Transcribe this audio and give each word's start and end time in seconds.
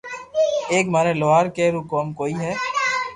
ايڪ 0.71 0.85
ماري 0.93 1.13
لوھارڪي 1.21 1.65
رو 1.73 1.81
ڪوم 1.91 2.07
ڪوئي 2.19 2.33
ھوئي 2.39 2.53